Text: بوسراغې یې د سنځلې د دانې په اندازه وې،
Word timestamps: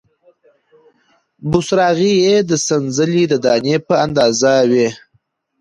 بوسراغې 1.49 2.13
یې 2.25 2.35
د 2.49 2.51
سنځلې 2.67 3.23
د 3.31 3.33
دانې 3.45 3.75
په 3.87 3.93
اندازه 4.05 4.53
وې، 4.71 4.87